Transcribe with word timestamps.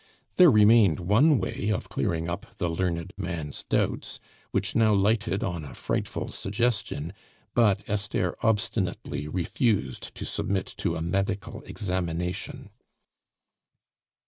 There 0.37 0.49
remained 0.49 0.99
one 0.99 1.37
way 1.37 1.69
of 1.69 1.89
clearing 1.89 2.27
up 2.27 2.55
the 2.57 2.71
learned 2.71 3.13
man's 3.17 3.61
doubts, 3.61 4.19
which 4.49 4.75
now 4.75 4.95
lighted 4.95 5.43
on 5.43 5.63
a 5.63 5.75
frightful 5.75 6.29
suggestion; 6.29 7.13
but 7.53 7.87
Esther 7.87 8.35
obstinately 8.41 9.27
refused 9.27 10.15
to 10.15 10.25
submit 10.25 10.65
to 10.77 10.95
a 10.95 11.03
medical 11.03 11.61
examination. 11.65 12.71